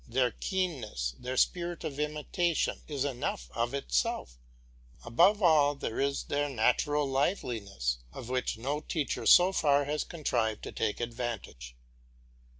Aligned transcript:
Their 0.07 0.31
keenness, 0.31 1.13
their 1.19 1.37
spirit 1.37 1.83
of 1.83 1.99
imitation, 1.99 2.81
is 2.87 3.05
enough 3.05 3.51
of 3.53 3.75
itself; 3.75 4.39
above 5.05 5.43
all, 5.43 5.75
there 5.75 5.99
is 5.99 6.23
their 6.23 6.49
natural 6.49 7.07
liveliness, 7.07 7.99
of 8.11 8.27
which 8.27 8.57
no 8.57 8.79
teacher 8.79 9.27
so 9.27 9.51
far 9.51 9.85
has 9.85 10.03
contrived 10.03 10.63
to 10.63 10.71
take 10.71 10.99
advantage. 11.01 11.75